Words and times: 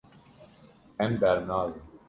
Em 1.07 1.19
bernadin. 1.25 1.81